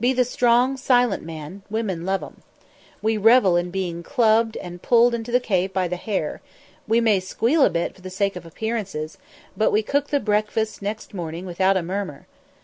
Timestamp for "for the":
7.94-8.10